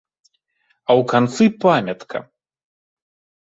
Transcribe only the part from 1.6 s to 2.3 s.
памятка.